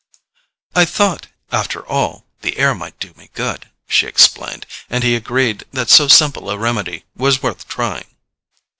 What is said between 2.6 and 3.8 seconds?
might do me good,"